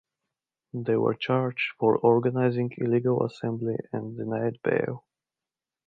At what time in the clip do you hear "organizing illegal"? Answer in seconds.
1.95-3.23